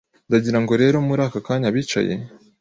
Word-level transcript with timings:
Ndagira 0.27 0.59
ngo 0.61 0.73
rero 0.81 0.97
muri 1.07 1.21
aka 1.27 1.39
kanya 1.47 1.67
abicaye 1.71 2.13